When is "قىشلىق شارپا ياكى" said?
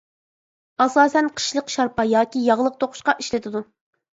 1.39-2.43